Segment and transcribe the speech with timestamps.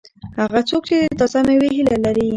[0.39, 2.27] هغه څوک چې د تازه مېوې هیله لري.